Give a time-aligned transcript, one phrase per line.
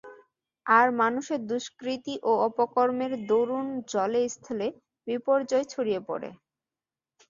[0.65, 4.67] আর মানুষের দুষ্কৃতি ও অপকর্মের দরুন জলে স্থলে
[5.07, 6.29] বিপর্যয় ছড়িয়ে পড়ে।